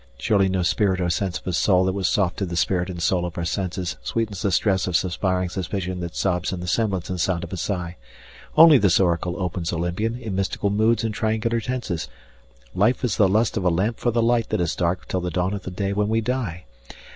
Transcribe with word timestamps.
Surely 0.17 0.49
no 0.49 0.63
spirit 0.63 0.99
or 0.99 1.11
sense 1.11 1.37
of 1.37 1.45
a 1.45 1.53
soul 1.53 1.85
that 1.85 1.93
was 1.93 2.09
soft 2.09 2.37
to 2.37 2.43
the 2.47 2.55
spirit 2.55 2.89
and 2.89 3.03
soul 3.03 3.23
of 3.23 3.37
our 3.37 3.45
senses 3.45 3.97
Sweetens 4.01 4.41
the 4.41 4.51
stress 4.51 4.87
of 4.87 4.95
suspiring 4.95 5.47
suspicion 5.47 5.99
that 5.99 6.15
sobs 6.15 6.51
in 6.51 6.59
the 6.59 6.65
semblance 6.65 7.11
and 7.11 7.21
sound 7.21 7.43
of 7.43 7.53
a 7.53 7.57
sigh; 7.57 7.97
Only 8.57 8.79
this 8.79 8.99
oracle 8.99 9.39
opens 9.39 9.71
Olympian, 9.71 10.15
in 10.17 10.33
mystical 10.33 10.71
moods 10.71 11.03
and 11.03 11.13
triangular 11.13 11.59
tenses 11.59 12.07
"Life 12.73 13.03
is 13.03 13.17
the 13.17 13.29
lust 13.29 13.57
of 13.57 13.63
a 13.63 13.69
lamp 13.69 13.99
for 13.99 14.09
the 14.09 14.23
light 14.23 14.49
that 14.49 14.59
is 14.59 14.75
dark 14.75 15.07
till 15.07 15.21
the 15.21 15.29
dawn 15.29 15.53
of 15.53 15.61
the 15.61 15.69
day 15.71 15.93
when 15.93 16.07
we 16.09 16.19
die." 16.19 16.65